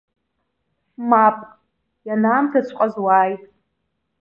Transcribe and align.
Мап, 1.09 1.37
ианаамҭаҵәҟьаз 2.07 2.95
уааит. 3.03 3.43